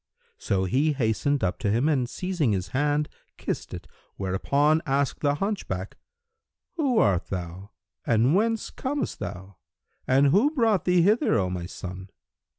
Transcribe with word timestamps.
So 0.39 0.63
he 0.63 0.93
hastened 0.93 1.43
up 1.43 1.59
to 1.59 1.69
him 1.69 1.87
and 1.87 2.09
seizing 2.09 2.53
his 2.53 2.69
hand 2.69 3.07
kissed 3.37 3.71
it; 3.71 3.85
whereupon 4.15 4.81
asked 4.87 5.19
the 5.19 5.35
hunchback, 5.35 5.95
"Who 6.77 6.97
art 6.97 7.27
thou 7.27 7.69
and 8.03 8.33
whence 8.33 8.71
comest 8.71 9.19
thou 9.19 9.57
and 10.07 10.29
who 10.29 10.49
brought 10.55 10.85
thee 10.85 11.03
hither, 11.03 11.37
O 11.37 11.51
my 11.51 11.67
son?" 11.67 12.09